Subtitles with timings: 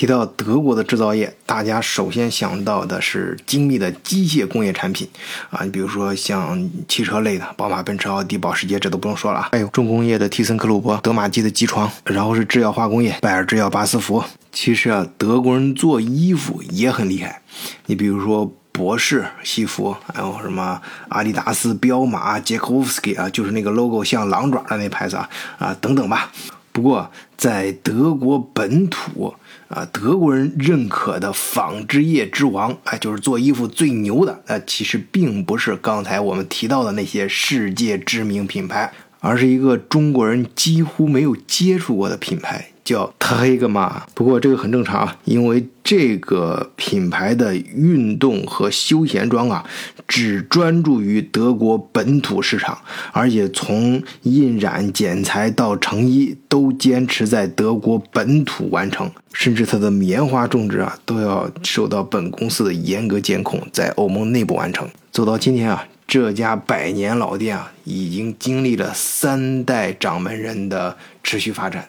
[0.00, 5.06] 提到德国的制造业，大家首先想到的是精密的机械工业产品
[5.50, 9.50] 啊，你比如说像汽车类的，宝马、奔驰、奥迪、保时捷，这都不用说了。
[9.52, 14.24] 还有重工业的提森克鲁伯、德玛吉的机床，然后是制药化工业，拜耳制药、巴斯夫。
[14.50, 17.42] 其实啊，德国人做衣服也很厉害，
[17.84, 20.80] 你比如说博士西服，还有什么
[21.10, 25.28] 阿迪达斯、彪马、杰克沃夫斯基啊，就是那个 logo 像狼爪的那牌子啊
[25.58, 26.32] 啊等等吧。
[26.72, 29.34] 不过在德国本土。
[29.70, 34.42] 啊，德国人认可的纺织业之王，哎，就是做衣服最牛的。
[34.46, 42.70] 呃，其实并不是刚才我们提到的那些世界知名品牌，而是一个中国人几乎没有接触过的品牌。
[42.90, 49.64] 叫 Tegma，不过这个很正常啊，因为这个品牌的运动和休闲装啊，
[50.08, 52.76] 只专注于德国本土市场，
[53.12, 64.88] 而且从印染、剪裁到成衣都坚持在德国本土完成，甚至它的棉花种植啊，都要受到本公司的严格监控，在欧盟内部完成。
[65.12, 71.88] 走到今天啊，这家百年老店啊，已经经历了三代掌门人的持续发展。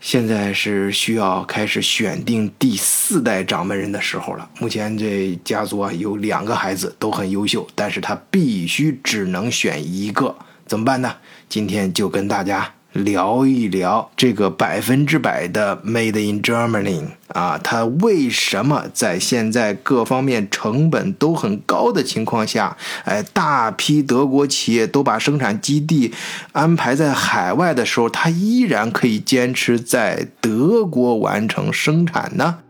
[0.00, 4.48] 现在是需要开始选定第四代掌门人的时候了。
[4.60, 11.16] 目前这家族啊有两个孩子都很优秀，但是他必须只能选一个，怎么办呢？
[11.48, 12.74] 今天就跟大家。
[12.92, 26.12] 聊一聊这个百分之百的 Made in Germany 啊，它为什么在现在各方面成本都很高的情况下，哎，大批德国企业都把生产基地
[26.52, 32.60] 安排在海外的时候，它依然可以坚持在德国完成生产呢？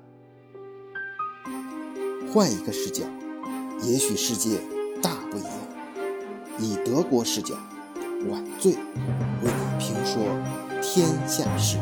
[2.33, 3.05] 换一个视角，
[3.83, 4.58] 也许世界
[5.00, 5.50] 大不一样。
[6.58, 7.55] 以德国视角。
[8.27, 8.78] 晚醉为
[9.42, 10.22] 你评说
[10.83, 11.78] 天下事。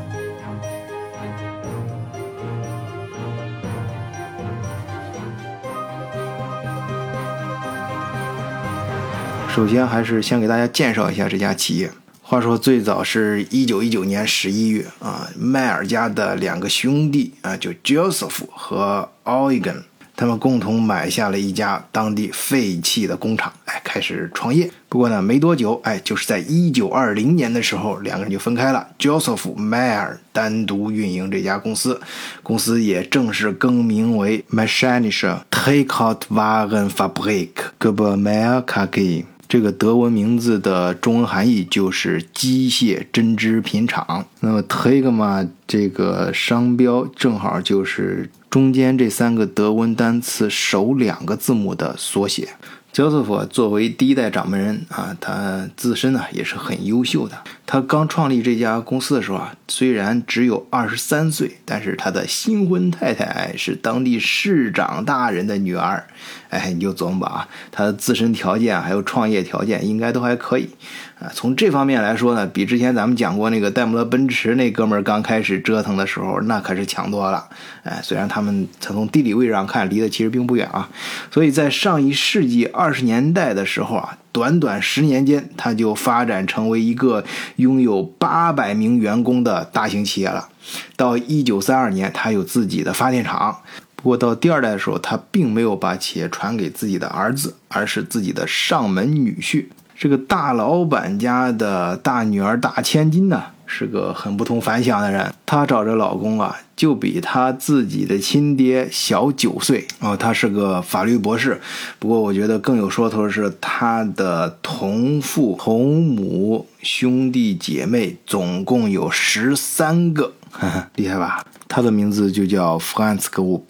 [9.48, 11.91] 首先，还是先给大家介绍一下这家企业。
[12.20, 19.85] 话说，最早是一九一九年十一月啊，迈尔家的两个兄弟啊，就 Joseph 和 Eugen。
[20.17, 24.71] 他们共同买下了一家当地废弃的工厂，哎，开始创业。
[24.89, 28.89] 不过呢，没多久，哎，就是在一九二零年的时候，两个人就分开了。
[28.99, 32.01] Joseph Mayer 单独运营这家公司，
[32.43, 39.25] 公司也正式更名为 Maschische Traktorwagenfabrik g e b e m e r KG。
[39.48, 44.27] 这个德文名字的中文含义就是机械针织品厂。
[44.41, 52.51] 那么 Tegma 这个商标正好就是中间这三个德文单词首两个字母的缩写。
[52.92, 57.36] Joseph 作为第一代掌门人啊，他自身呢也是很优秀的。
[57.67, 66.06] 他刚创立这家公司的时候啊，虽然只有二十三岁，但是他的新婚太太是当地市长大人的女儿。
[66.48, 70.70] 哎，你就琢磨吧，他的自身条件还有创业条件应该都还可以。
[71.19, 77.49] 啊，从这方面来说呢，比之前咱们讲过那个戴姆勒奔驰那哥们儿刚开始折腾的时候，那可是强多了。
[77.85, 80.91] 哎，虽然他们从地理位置上看离得其实并不远啊，
[81.31, 87.25] 所以在上一世纪二十年代的时候啊，短短十年间，他就发展成为一个
[87.57, 90.48] 拥有八百名员工的大型企业了。
[90.97, 93.57] 到一九三二年，他有自己的发电厂。
[93.95, 99.65] 不过到第二代的时候，他并没有把企业传给自己的儿子，而是自己的上门女婿。
[99.98, 105.33] 这个大老板家的大女儿大千金呢，是个很不同凡响的人。
[105.46, 110.14] 她找这老公啊，就比她自己的亲爹小九岁哦。
[110.14, 111.58] 她是个法律博士，
[111.98, 120.35] 不过我觉得更有说头的是她的同父同母兄弟姐妹总共有十三个，
[120.96, 121.42] 厉害吧？
[121.67, 123.62] 她的名字就叫 Franz Group。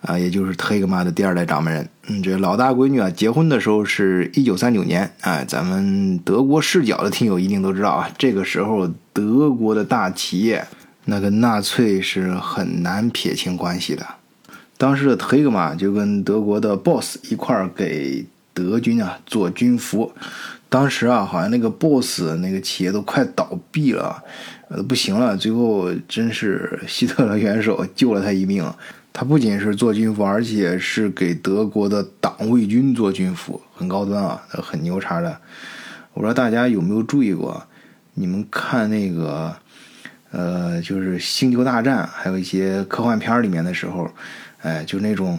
[0.00, 1.88] 啊，也就是特格玛的第二代掌门人。
[2.08, 5.12] 嗯，这老大闺女啊，结婚的时候是一九三九年。
[5.20, 10.66] 哎，咱们德国视角的听友一定都知道啊，这个时候德国的大企业
[11.04, 14.06] 那跟纳粹是很难撇清关系的。
[14.76, 18.24] 当时的特格玛就跟德国的 BOSS 一块儿给
[18.54, 20.12] 德军啊做军服。
[20.68, 24.22] 当时啊，好像那个 BOSS 那个企业都快倒闭了，
[24.68, 25.36] 呃，不行了。
[25.36, 28.64] 最后真是希特勒元首救了他一命。
[29.12, 35.36] 他不仅是做军服，而且是给德国的党卫军做军服，很高端啊，很牛叉的。
[36.14, 37.62] 我不知道大家有没有注意过，
[38.14, 39.54] 你们看那个，
[40.30, 44.10] 呃，就是《星球大战》，还有一些科幻片里面的时候，
[44.62, 45.38] 哎，就那种，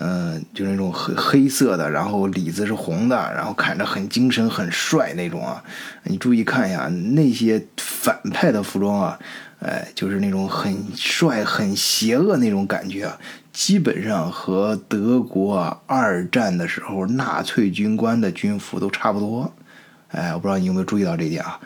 [0.00, 5.62] 嗯，就是那种黑黑色的，然后里子是红的，然后看着很精神、很帅那种啊。
[6.04, 9.18] 你注意看一下那些反派的服装啊。
[9.60, 13.18] 哎，就是那种很帅、很邪恶那种感觉啊，
[13.52, 19.52] 基本上和德国二战的时候纳粹军官的军服都差不多。
[20.12, 21.58] 哎，我不知道你有没有注意到这一点啊？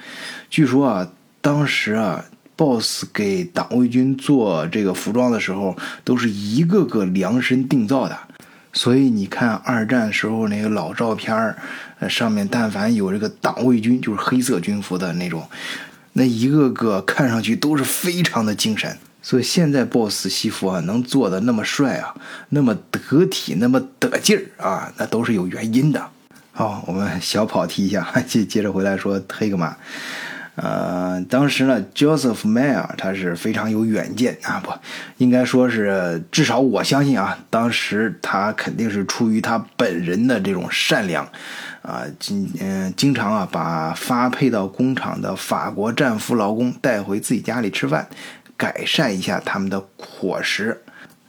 [0.48, 1.06] 据说啊，
[1.42, 2.24] 当时啊
[2.62, 8.16] ，BOSS 给党卫军做这个服装的时候，都是一个个量身定造的。
[8.72, 11.56] 所以你看二战时候那个老照片儿，
[12.08, 15.42] 上面但凡有这个党卫军，就是黑色军服的那种。
[16.12, 22.14] 那一个个看上去都是非常的精神，所以现在 BOSS 西服啊能做的那么帅啊，
[22.50, 26.00] 那么得体，那么得劲儿啊，那都是有原因的。
[26.52, 29.76] 好，我们小跑题一下， 接接着回来说黑格玛。
[30.54, 34.70] 呃，当时呢，Joseph Mayer 他是非常有远见啊，不
[35.16, 41.26] 应该说是，至少我相信啊，当时他肯定是出于他本人的这种善良。
[41.80, 48.06] 啊，经嗯，经常啊，把发配到工厂的法国战俘劳工带回自己家里吃饭，
[48.56, 50.80] 改善一下他们的伙食。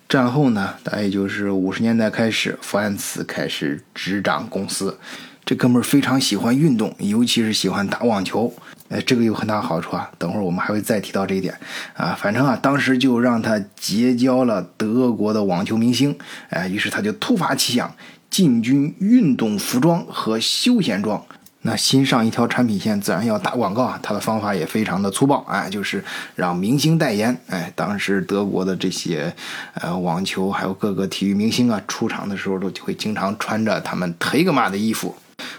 [0.07, 4.99] 战后呢，大概就是五十年代开始，福安茨开始执掌公司。
[5.43, 8.53] 这哥们儿非常喜欢运动，尤其是喜欢打网球。
[8.93, 10.09] 哎，这个有很大好处啊。
[10.17, 11.53] 等会儿我们还会再提到这一点
[11.95, 12.15] 啊。
[12.17, 16.17] 反正啊，当时就让他结交了德国的网球明星。
[16.49, 17.93] 哎，于是他就突发奇想。
[18.29, 21.23] 进军运动服装和休闲装，
[21.61, 23.99] 那新上一条产品线自然要打广告啊。
[24.01, 26.03] 他的方法也非常的粗暴，哎，就是
[26.33, 27.37] 让明星代言。
[27.49, 29.31] 哎，当时德国的这些
[29.75, 35.15] 呃网球还有各个体育明星啊，出场的时候都会经常穿着他们特格玛的衣服，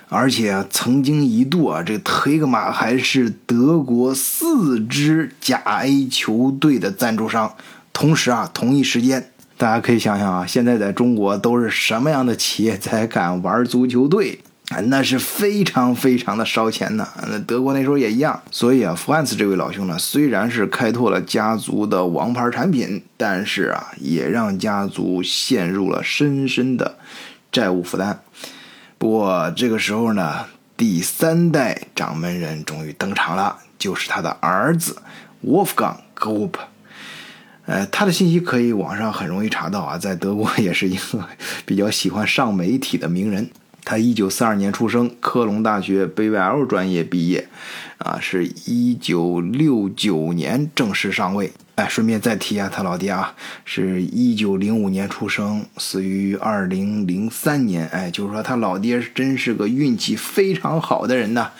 [0.08, 7.54] 而且啊曾经一度啊，这特格玛还是德国四支甲 A 球队的赞助商。
[7.92, 9.30] 同时啊，同一时间。
[9.56, 14.40] 大家可以想想啊，现在在中国都是什么样的企业才敢玩足球队？
[14.86, 17.06] 那是非常非常的烧钱的。
[17.28, 18.42] 那德国那时候也一样。
[18.50, 26.96] 所以啊，弗汉茨这位老兄呢，虽然是开拓了家族的王牌产品，但是啊，也让家族陷入了深深的
[27.52, 28.20] 债务负担。
[28.98, 30.46] 不过这个时候呢，
[30.76, 34.96] 第三代掌门人终于登场了，就是他的儿子
[35.44, 36.54] Wolfgang Grupp。
[37.66, 41.26] 呃，他的信息可以网上很容易查到啊，在德国也是一个
[41.64, 43.50] 比较喜欢上媒体的名人。
[43.86, 47.48] 他一九四二年出生，科隆大学 BVL 专业毕业，
[47.98, 51.52] 啊，是一九六九年正式上位。
[51.76, 53.34] 哎，顺便再提一下他老爹啊，
[53.64, 57.86] 是一九零五年出生，死于二零零三年。
[57.88, 61.50] 哎，就是说他老爹真是个运气非常好的人呐。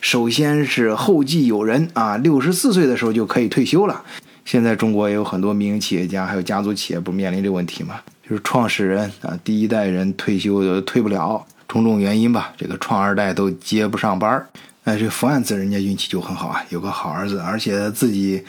[0.00, 4.02] 首先是后继有人啊，六十四岁的时候就可以退休了。
[4.44, 8.00] 现在中国也有很多民营企业家，还有家族企业，不面临这个问题吗？
[8.28, 14.46] 就是创始人啊，第一代人退休退不了，种种原因吧，这个创二代都接不上班儿。
[14.84, 18.42] 哎，这福安子人家运气就很好啊，有个好儿子，而且自己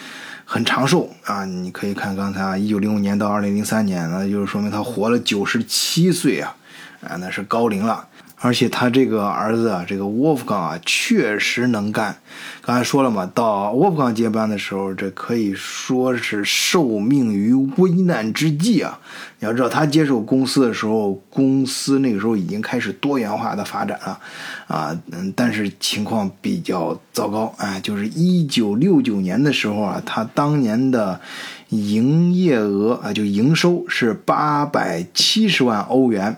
[0.45, 1.45] 很长寿啊。
[1.45, 6.55] 你可以看刚才啊，一九零五年到二零零三年，那就是说明他活了九十七岁啊，
[7.01, 8.07] 啊，那是高龄了。
[8.43, 12.17] 而且他这个儿子啊，这个沃夫冈啊，确实能干。
[12.61, 18.99] 刚才说了嘛，到沃夫冈接班的时候，这可以说是受命于危难之际啊。
[19.39, 24.19] 你要知道，他接手公司的时候，公司那个时候已经开始多元化的发展了，
[24.67, 27.53] 啊，嗯，但是情况比较糟糕。
[27.57, 31.21] 哎，就是一九六九年的时候啊，他当年的
[31.69, 36.35] 营业额啊，就营收是八百七十万欧元，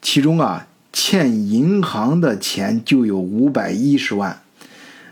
[0.00, 0.66] 其中啊。
[0.96, 4.40] 欠银行的钱就有五百一十万，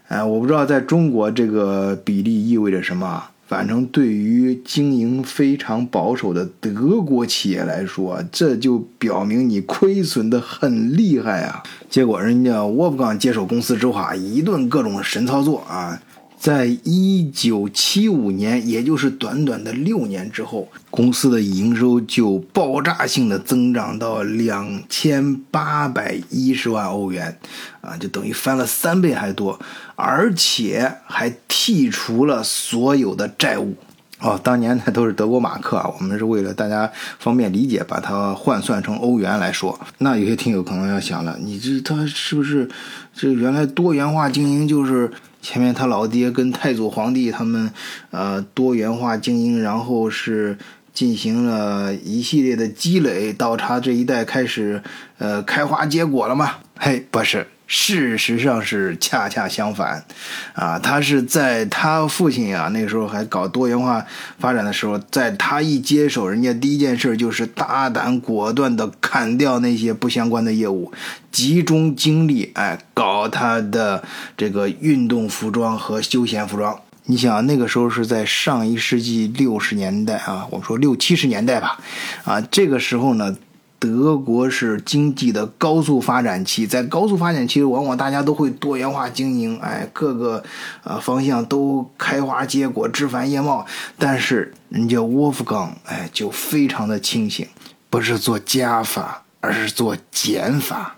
[0.06, 3.24] 哎，我不知道在中国这个比例意味着什么。
[3.48, 11.62] 反正对于经营非常保守的德国企业来说，这就表明你亏损的很厉害啊。
[11.90, 16.00] 结果人家沃夫冈接手公司之后啊，一顿各种神操作啊。
[16.42, 27.38] 在一九七五年，也就是短短的六年之后，公司的营收就爆炸性的增长到两千八百一十万欧元，
[27.80, 29.56] 啊，就等于翻了三倍还多，
[29.94, 33.76] 而且还剔除了所有的债务。
[34.18, 39.78] 哦，当年那都是德国马克啊， 我们是为了大家方便理解，把它换算成欧元来说。
[39.99, 42.68] 那有些听友可能要想了，你这他是不是
[43.14, 45.08] 这原来多元化经营就是？
[45.42, 47.70] 前面他老爹跟太祖皇帝他们，
[48.12, 50.56] 呃，多元化经营，然后是
[50.94, 54.80] 进行了一系列的积累，到他这一代开始，
[55.18, 56.58] 呃，开花结果了嘛？
[56.78, 57.46] 嘿，不是。
[57.74, 60.04] 事实上是恰恰相反，
[60.52, 64.04] 啊，他是在他父亲啊那个时候还搞多元化
[64.38, 70.92] 发展的时候，在他一接手，人家第一件事就是大胆果断的砍掉那些不相关的业务，
[71.30, 74.04] 集中精力哎搞他的
[74.36, 76.78] 这个运动服装和休闲服装。
[77.06, 81.78] 你想那个时候是在上一世纪六十年代啊，我们说六七十年代吧，
[82.24, 83.34] 啊，这个时候呢。
[83.82, 90.40] 德国是经济的高速发展期，在高速发展期，往往大家都会多元化经营，哎，各个
[90.84, 93.66] 呃方向都开花结果，枝繁叶茂。
[93.98, 97.44] 但是人家沃夫冈，哎，就非常的清醒，
[97.90, 100.94] 不是做加法，而是做减法。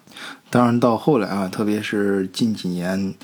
[0.50, 3.14] 当然到后来啊，特别是近几年。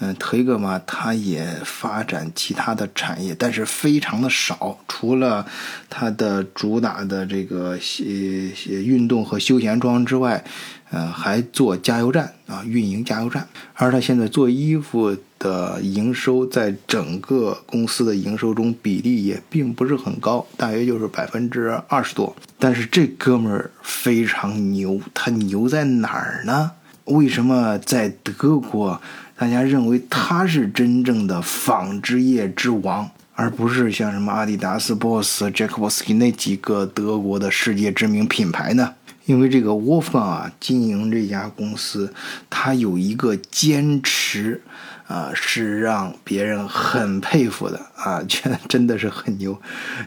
[0.00, 4.78] 嗯，推格嘛，它也发展其他的产业，但是非常的少。
[4.88, 5.46] 除了
[5.88, 10.42] 它的主打的这个呃运动和休闲装之外，
[10.90, 13.46] 呃，还做加油站啊，运营加油站。
[13.74, 22.34] 而它现在做衣服的营收，在整个公司的营收中比例也并不是很高，大约就是百分之二十多。
[22.58, 26.72] 但是这哥们儿非常牛，他牛在哪儿呢？
[27.04, 29.00] 为什么在德国？
[29.42, 38.94] 大家认为他是真正的纺织业之王，而不是像什么阿迪达斯、BOSS、j a c k b o s k i 那几个德国的世界知名品牌呢？
[39.26, 42.14] 因为这个沃夫冈啊，经营这家公司，
[42.48, 44.62] 他有一个坚持。
[45.12, 49.54] 啊，是让别人很佩服的啊，觉得真的是很牛。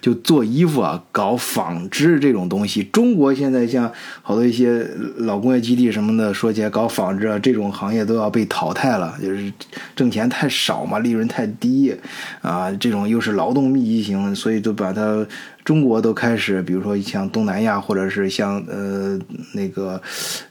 [0.02, 3.92] 就做衣服啊，搞纺织这种东西，中国现在像
[4.24, 9.54] 好多一些老工业基地什么的，说起来搞纺织啊，这种行业都要被淘汰了，就是
[9.96, 11.96] 挣钱太少嘛，利润太低
[12.42, 15.24] 啊，这种又是劳动密集型，所以就把它。
[15.66, 19.20] 中国都开始，比如说像东南亚，或者是像呃
[19.54, 20.00] 那个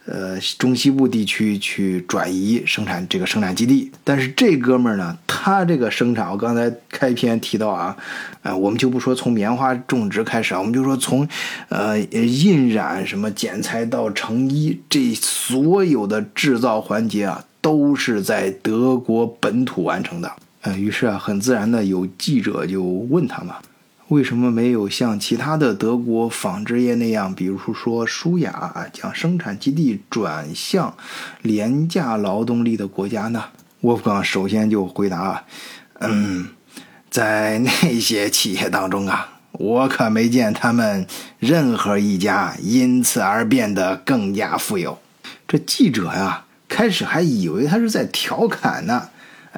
[0.06, 3.92] 呃中西部地区去转移生产这个生产基地。
[4.02, 7.96] 但是这哥们儿呢，他这个生产，我刚才开篇提到啊，
[8.42, 11.26] 呃，我们就不说从棉花种植开始啊，我们就说从
[11.68, 20.32] 呃印染、什么剪裁到成衣，这所有的制造环节啊，都是在德国本土完成的。
[20.62, 23.54] 呃，于是啊，很自然的有记者就问他嘛。
[24.08, 30.94] 为什么没有像其他的德国纺织业那样，比如说舒雅啊，将生产基地转向
[31.40, 33.44] 廉价劳动力的国家呢？
[33.80, 35.44] 沃夫冈首先就回答
[36.00, 36.48] ：“嗯，
[37.10, 41.06] 在那些企业当中啊，我可没见他们
[41.38, 44.98] 任何一家因此而变得更加富有。”
[45.48, 49.08] 这记者呀，开始还以为他是在调侃呢，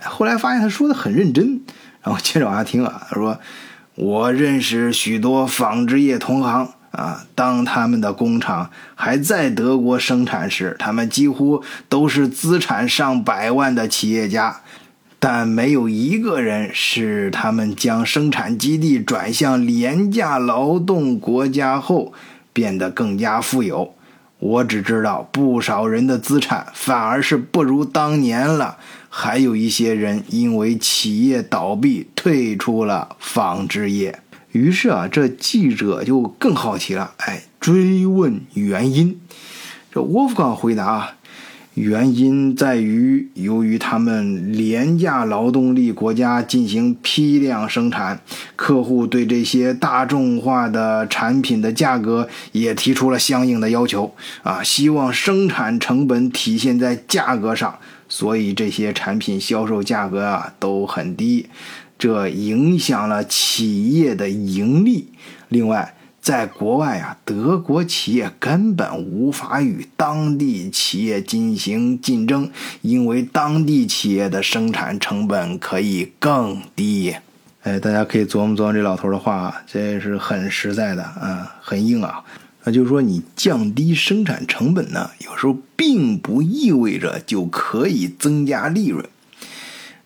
[0.05, 1.61] 后来发现他说的很认真，
[2.03, 3.41] 然后接着往下听啊，他说。
[3.97, 14.61] 我认识许多纺织业同行啊，当他们的工厂还在德国生产时，他们几乎都是资产上百万的企业家，
[15.19, 22.13] 但没有一个人是他们将生产基地转向廉价劳动国家后
[22.53, 23.96] 变得更加富有。
[24.39, 28.77] 我只知道，不少人的资产反而是不如当年了。
[29.09, 34.21] 还有一些人因为企业倒闭退出了纺织业，
[34.53, 39.19] 于是啊，这记者就更好奇了，哎，追问原因。
[39.91, 41.16] 这沃夫冈回答：
[41.77, 48.19] 原因在于，由于他们廉价劳动力国家进行批量生产，
[48.57, 57.79] 客户对这些大众化的产品的价格也提出了相应的要求啊，希望生产成本体现在价格上。
[58.09, 61.47] 所以这些产品销售价格啊都很低，
[61.99, 65.09] 这影响了企业的盈利。
[65.51, 65.95] 另外，
[66.27, 72.51] 在国外啊，德国企业根本无法与当地企业进行竞争，
[72.83, 77.15] 因为当地企业的生产成本可以更低。
[77.63, 82.25] 哎，大家可以琢磨琢磨这老头的话，这是很实在的啊，很硬啊。
[82.65, 89.09] 那就是说，你降低生产成本呢，有时候并不意味着就可以增加利润。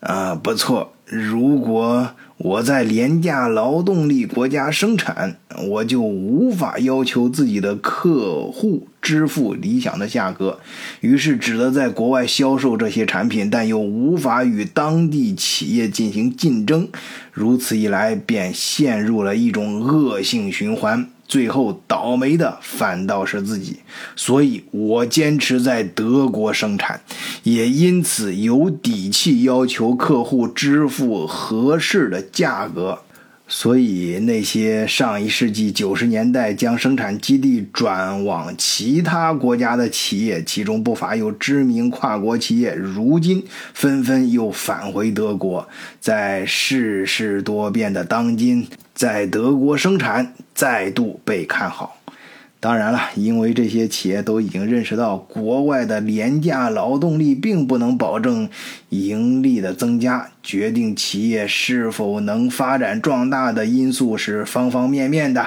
[0.01, 2.11] 啊，不错，如果
[2.43, 5.37] 我在廉价劳动力国家生产，
[5.69, 10.59] 我就无法要求自己的客户支付理想的价格，
[11.03, 16.89] 于是只得在国外销售这些产品，但又无法与当地企业进行竞争。
[17.31, 21.11] 如此一来，便陷入了一种恶性循环。
[21.31, 23.79] 最后倒霉的反倒是自己，
[24.17, 27.01] 所以我坚持在德国生产，
[27.45, 32.99] 也因此有底气要求客户支付合适的价格。
[33.53, 45.69] 所以那些上一世纪九十年代将生产基地转往其他国家的企业，其中不乏有知名跨国企业，如今纷纷又返回德国，
[46.01, 48.69] 在世事多变的当今。
[48.95, 51.97] 在德国生产再度被看好，
[52.63, 58.47] 当然了，因为这些企业都已经认识到，国外的廉价劳动力并不能保证
[58.91, 65.47] 盈利的增加，决定企业是否能发展壮大的因素是方方面面的，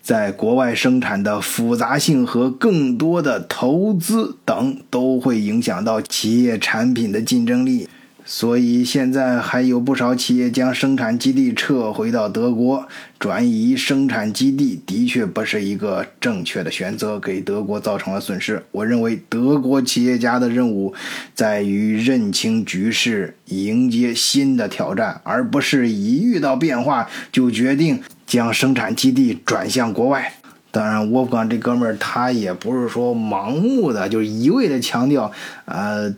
[0.00, 7.86] 在国外生产的复杂性和更多的投资等，都会影响到企业产品的竞争力。
[8.28, 12.88] 所以现在还有不少企业将生产基地撤回到德国，
[13.20, 18.60] 转移生产基地的确不是一个正确的选择，给德国造成了损失。
[18.72, 20.92] 我认为德国企业家的任务
[21.36, 30.32] 在于认清局势，迎接新的挑战，而不是一遇到变化就决定将生产基地转向国外。
[30.76, 35.32] 当然，沃夫冈这哥们儿他也不是说盲目的，就是一味的强调，
[35.64, 36.14] 呃，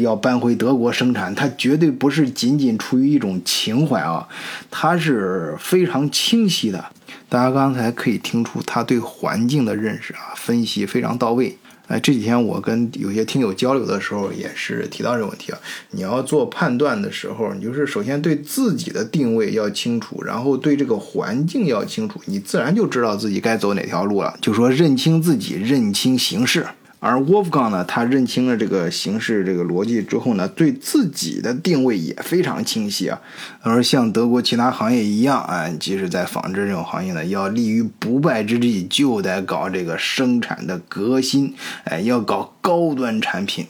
[0.00, 1.34] 要搬回德国生产。
[1.34, 4.28] 他绝对不是仅仅出于一种情怀啊，
[4.70, 6.84] 他是非常清晰的。
[7.28, 11.58] 大家刚才可以听出他对环境的认识啊，分析非常到位。
[11.88, 15.58] 哎，这几天我跟有些听友交流的时候，也是提到这个问题啊。
[15.92, 24.36] 你要做判断的时候，你就是首先对自己的定位要清楚，然后对这个环境要清楚，你自然就知道自己该走哪条路了。
[24.40, 26.66] 就说认清自己，认清形势。
[26.98, 33.20] 而 Wolfgang 呢，他认清了这个形势、这个逻辑之后呢，对自己的定位也非常清晰啊。
[33.60, 43.66] 而像德国其他行业一样啊，即使在纺织这种行业呢，要立于不败之地，就得搞这个生产的革新，哎，要搞高端产品，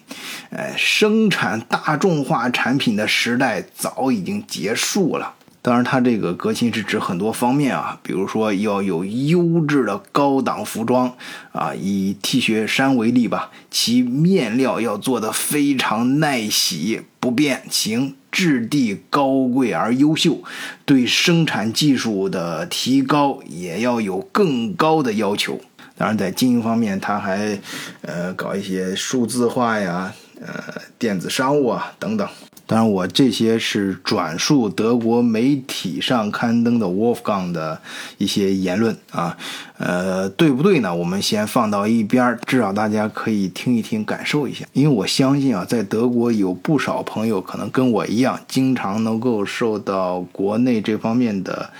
[0.50, 5.34] 哎，生产大众化产品的时代早已经结束了。
[5.66, 11.12] 当然，它这个革新是指很多方面啊，比如说要有优质的高档服装
[11.50, 20.38] 啊，以 T 恤衫为例吧，其面料要做的非常耐洗、不变形，质地高贵而优秀，
[20.84, 25.60] 对生产技术的提高也要有更高的要求。
[25.96, 27.58] 当然，在经营方面，它还
[28.02, 30.62] 呃搞一些数字化呀、呃
[30.96, 32.28] 电子商务啊等等。
[32.66, 37.80] 当然，我这些是转述德国媒体上刊登的 Wolfgang 的
[38.18, 39.36] 一些言论啊，
[39.78, 40.94] 呃，对不对呢？
[40.94, 44.64] 我们先放到一边，至少大家可以听一听，感受一下。
[44.72, 51.70] 因为我相信啊，在德国有不少朋友可能跟我一样，经常能够受到国内这方面的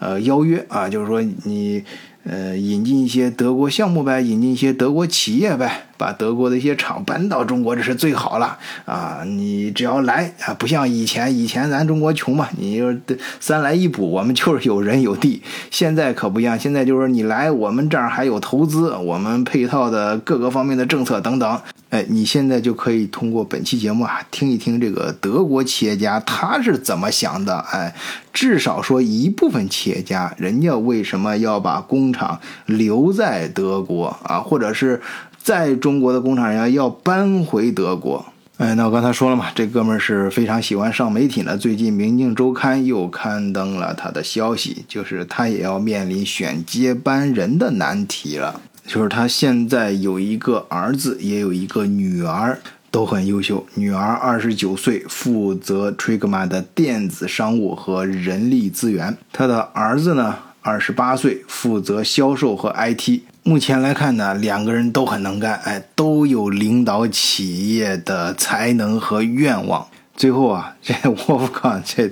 [0.00, 1.84] 呃邀约啊，就是说你。
[2.24, 9.22] 呃，引进一些德国项目呗，引进一些德国企业呗，把德国的一些厂搬到中国，这是最好了啊！
[9.24, 12.92] 你只要来啊，不像以前，以前咱中国穷嘛，你就
[13.38, 15.40] 三来一补，我们就是有人有地。
[15.70, 21.60] 现在可不一样，现在就是你来我们这儿还有投资，我们配套的各个方面的政策等等。
[21.90, 27.58] 哎，你现在就可以通过本期节目啊，听一听这个德国企业家他是怎么想的。
[27.70, 27.94] 哎，
[28.32, 35.00] 至少说一部分企业家，人家为什么要把工厂留在德国啊，或者是
[35.42, 38.24] 在中国的工厂人家要搬回德国？
[38.58, 41.58] 哎，那我刚才说了嘛，这哥们儿是非常喜欢上媒体呢。
[41.58, 48.60] 最近《明镜周刊》又刊登了他的消息，就是他也要面临选接班人的难题了。
[48.86, 52.56] 就是他现在有一个儿子，也有一个女儿，
[52.92, 53.66] 都很优秀。
[53.74, 63.22] 女儿二十九岁，负责 Trigma 的电子商务和人力资源；他的儿子呢，二十八岁，负责销售和 IT。
[63.44, 69.88] 目前来看呢，两个人都很能干，哎，都有领导企业的才能和愿望。
[70.14, 72.08] 最后啊， 这沃夫康这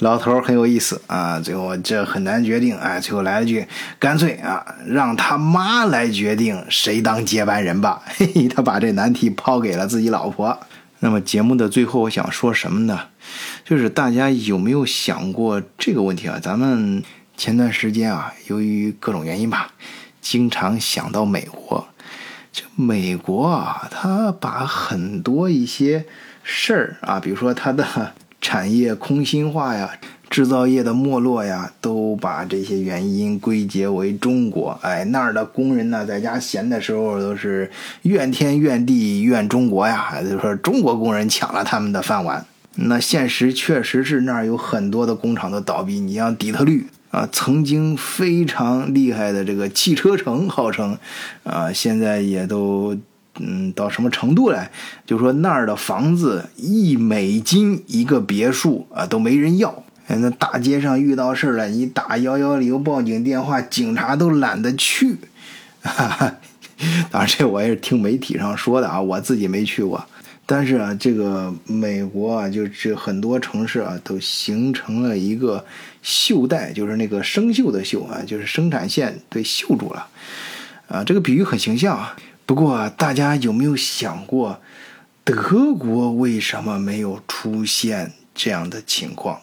[0.00, 1.38] 老头很有意思啊。
[1.38, 3.64] 最后这很难决定，哎，最后来了句
[4.00, 8.02] ：“干脆啊，让他妈来决定谁当接班人吧。
[8.18, 10.58] ”嘿嘿，他把这难题抛给了自己老婆。
[10.98, 12.98] 那么节目的最后，我想说什么呢？
[13.64, 16.40] 就是大家有没有想过这个问题啊？
[16.42, 17.04] 咱们
[17.36, 19.70] 前段时间啊，由于各种原因吧，
[20.28, 21.88] 经常想到美国。
[22.52, 26.04] 这美国啊，他把很多一些。
[26.42, 29.90] 事儿啊，比如说它的产业空心化呀，
[30.30, 34.78] 制造业的没落呀，都把这些原因归结为中国。
[34.82, 37.70] 哎，那儿的工人呢，在家闲的时候都是
[38.02, 42.44] 怨天怨地怨中国呀，就说中国工人抢了他们的饭碗。
[42.76, 46.00] 那现实确实是那儿有很多的工厂都倒闭。
[46.00, 50.98] 你像底特律啊，曾经非常厉害的这个汽车城，号称
[51.44, 52.96] 啊，现在也都。
[53.40, 54.68] 嗯，到什么程度来？
[55.06, 59.84] 就说那儿的房子一美金一个别墅啊，都没人要。
[60.08, 65.18] 那大街上遇到事儿了，你打幺幺零报警电话，警察都懒得去。
[67.12, 70.04] 当然这我也是听媒体上说的啊，我自己没去过。
[70.44, 75.64] 但是啊，这个美国啊，就这很多城市啊，都形成了一个
[76.02, 80.08] 锈带，就是那个生锈的锈啊，就是生产线被锈住了。
[80.88, 82.16] 啊，这个比喻很形象啊。
[82.46, 84.60] 不过大家有没有想过，
[85.22, 89.40] 德国为什么没有出现这样的情况？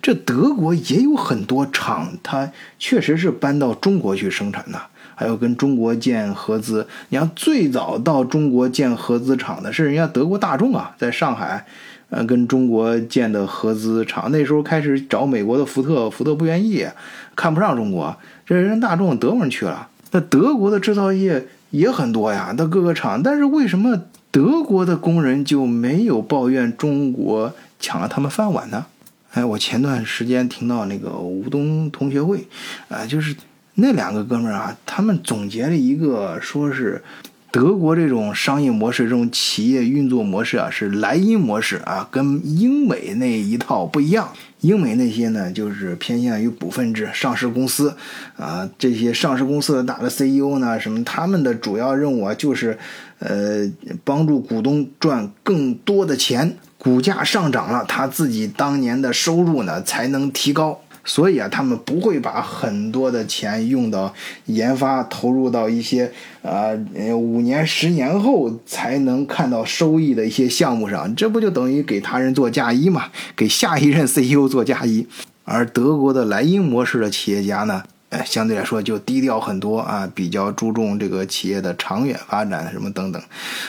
[0.00, 4.80] 这德国也有很多厂，它确实是搬到中国去生产的，
[5.14, 6.86] 还有跟中国建合资。
[7.08, 11.66] 你像最早到中国建合资厂的是人家德国大众啊，在上海，
[12.12, 14.30] 呃，跟中国建的合资厂。
[14.30, 16.86] 那时候开始找美国的福特，福特不愿意，
[17.34, 19.88] 看不上中国，这人大众德国人去了。
[20.10, 28.84] 那德国的制造业也很多呀，那各个厂，但是为什么德国的工人就没有抱怨中国抢了他们饭碗呢？
[29.32, 32.46] 哎，我前段时间听到那个吴东同学会，
[32.90, 33.34] 啊，就是
[33.76, 37.02] 那两个哥们儿啊，他们总结了一个，说是
[37.52, 44.32] 德国这种商业模式、这种企业运作模式啊，是莱茵模式啊，跟英美那一套不一样。
[44.60, 47.94] 英美那些呢，就是偏向于股份制上市公司，
[48.38, 52.78] 啊，这些上市公司的大的 CEO 呢，什么他们的主要任务啊，就是，
[53.18, 53.70] 呃，
[54.02, 56.56] 帮助股东赚更多的钱。
[56.78, 64.14] 股价上涨了，他自己当年的收入呢才能提高，所以啊，他们不会把很多的钱用到
[64.46, 66.12] 研发，投入到一些
[66.42, 66.76] 呃
[67.14, 73.06] 五年、十年后才能看到收益的一些项目上，这不就等于给他人做嫁衣嘛？
[73.34, 75.06] 给下一任 CEO 做嫁衣。
[75.44, 77.82] 而德国的莱茵模式的企业家呢？
[78.12, 83.20] 哎，相对来说就低调很多啊，比较注重这个企业的长远发展什么等等，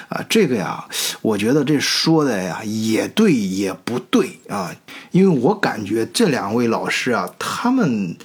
[0.10, 0.86] 啊，这个呀，
[1.22, 4.76] 我觉得这说的呀也对也不对啊，
[5.12, 8.16] 因为我感觉这两位老师啊，他们。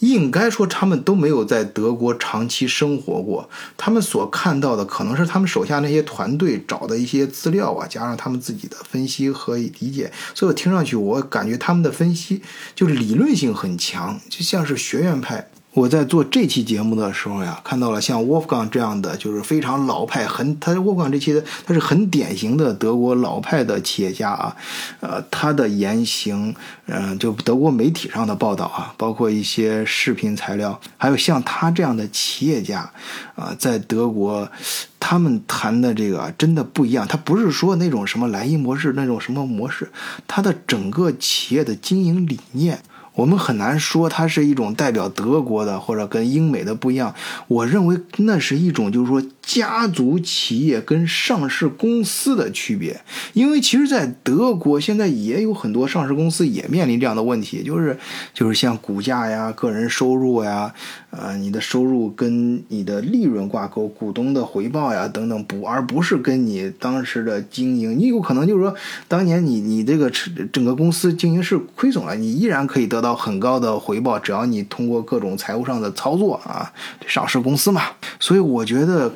[0.00, 3.48] 应该说，他们都没有在德国长期生活过。
[3.76, 10.12] 他们所看到的，可能是他们手下那些团队找的一些资料啊，加上他们自己的分析和理解。
[10.34, 12.42] 所以我听上去，我感觉他们的分析
[12.74, 15.50] 就理论性很强，就像是学院派。
[15.78, 24.56] 我在做这期节目的时候呀，看到了像沃夫冈这样的，就是非常老派，很他沃夫冈这期的他是很典型的德国老派的企业家啊，
[24.98, 26.52] 呃，他的言行，
[26.86, 32.90] 嗯，就德国媒体上的报道啊，包括一些视频材料，还有像他这样的企业家，
[33.36, 34.50] 啊，在德国，
[34.98, 39.88] 他们谈的这个真的不一样，他不是说那种什么莱茵模式那种什么模式，
[40.26, 42.80] 他的整个企业的经营理念。
[43.18, 47.12] 我们很难说它是一种代表德国的，或者跟英美的不一样。
[47.48, 49.20] 我认为那是一种，就是说。
[49.48, 53.00] 家族企业跟上市公司的区别，
[53.32, 57.96] 因为其实，在德国现在也有很多上市公司也面临这样的问题，就是
[58.34, 60.74] 就是像股价呀、个人收入呀，
[61.08, 67.98] 呃，你的收入跟你的利润挂钩，股东的回报呀等等，不而不是跟你当时的经营。
[67.98, 68.74] 你有可能就是说，
[69.08, 70.10] 当年你你这个
[70.52, 76.72] 整个公司经营是亏损了，你依然可以得到很高的回报，只要你通过各种财务上的操作啊，
[77.06, 77.82] 上市公司嘛。
[78.18, 79.12] 所以我觉得。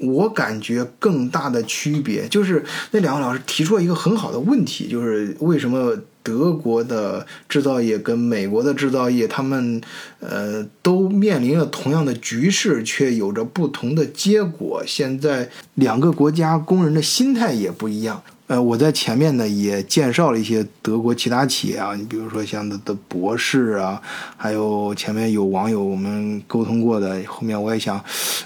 [0.00, 9.80] 我感觉更大的区别就是那两位老师提出了一个很好的问题，就是为什么德国的制造业跟美国的制造业，他们
[10.20, 14.84] 呃都面临了同样的局势，却有着不同的结果。
[14.86, 18.22] 现在两个国家工人的心态也不一样。
[18.48, 24.00] 呃，我在前面呢也介绍了一些德国其他企业啊，你比如说像的的博士啊，
[24.38, 28.02] 还有前面有网友我们沟通过的，后面我也想，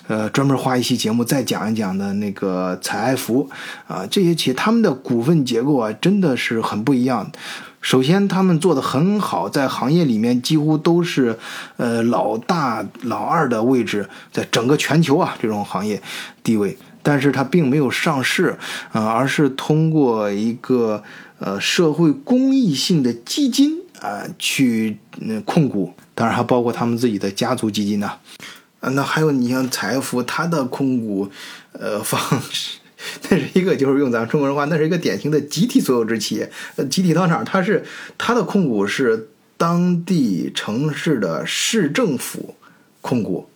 [0.08, 3.48] 呃，专门花一期节目再讲一讲的那个采埃孚
[3.86, 7.30] 啊，这些企业他们的股份结构啊真的是很不一样。
[7.80, 11.38] 首先，他们做的很好，在行业里面几乎都是
[11.76, 16.02] 呃老大老二的位置，在整个全球啊这种行业
[16.42, 16.76] 地位。
[17.02, 18.56] 但是它并没有上市，
[18.92, 21.02] 啊，而是通过一个
[21.38, 28.12] 呃社会公益性的基金啊去嗯控股，当然还包括他们自己的家族基金呢，
[28.80, 31.28] 啊，那还有你像财富，它的控股
[31.72, 32.78] 呃方式，
[33.28, 37.84] 那是一个就是用咱们中国人话，那是一个典型的集体所有制企业，呃，集体糖厂，它是
[38.16, 42.54] 它的控股是当地城市的市政府
[43.00, 43.48] 控股。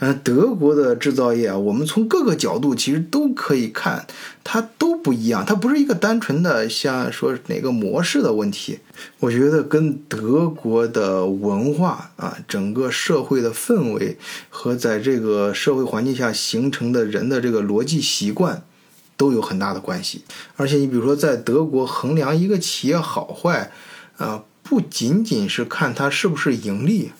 [0.00, 4.06] 呃，德国的制造业啊，我们从各个角度其实都可以看，
[4.42, 5.44] 它都不一样。
[5.44, 8.78] 它不是一个单纯的像说哪个模式的问题。
[9.18, 14.16] 我觉得跟德国的文化啊，整个社会的氛围
[14.48, 18.62] 和在这个社会环境下形成的人的这个逻辑习惯
[19.18, 20.22] 都有很大的关系。
[20.56, 23.70] 而且你比如说，在德国衡量一个企业好坏，
[24.16, 27.10] 啊，不仅仅是看它是不是盈利。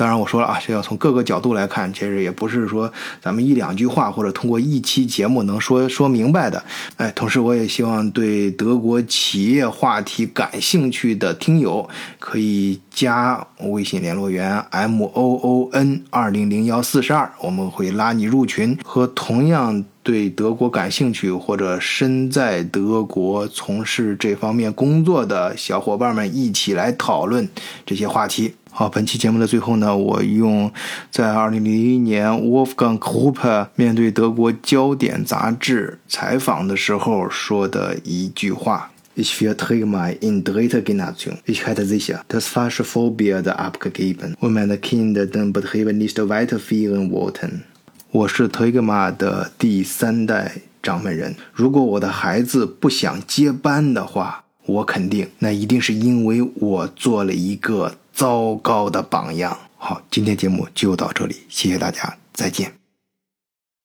[0.00, 6.64] 当然我说了啊，这要从各个角度来看，其实也不是说咱们一两句话或者通过一期节目能说说明白的。
[6.96, 11.86] 哎，同时我也希望对德国企业话题感兴趣的听友
[12.18, 27.46] 可以加微信联络员 m o o n 二零零幺四十二，我们会拉你入群，和同样对德国感兴趣或者身在德国从事这方面工作的小伙伴们一起来讨论
[27.84, 28.54] 这些话题。
[28.72, 30.72] 好，本期节目的最后呢，我用
[31.10, 41.38] 在二零零一年 Wolfgang Gruppe 面对德国焦点杂志采访的时候说的一句话：“Ich vertrete mal in dritter Generation.
[41.44, 47.64] Ich hätte sicher das falsche Vorbild abgegeben, und meine Kinder den Betrieb nicht weiterführen wollten。”
[48.12, 50.52] 我是特格玛的第三代
[50.82, 57.96] 掌门人，如果我的孩子不想接班的话，我肯定那一定是因为我做了一个。
[58.12, 59.58] 糟糕的榜样。
[59.76, 62.79] 好，今天节目就到这里，谢谢大家，再见。